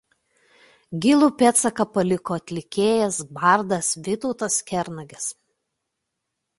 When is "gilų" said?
1.05-1.27